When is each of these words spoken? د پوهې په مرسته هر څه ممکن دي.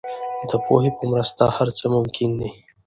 د 0.49 0.51
پوهې 0.65 0.91
په 0.97 1.03
مرسته 1.11 1.43
هر 1.57 1.67
څه 1.77 1.85
ممکن 1.95 2.29
دي. 2.39 2.49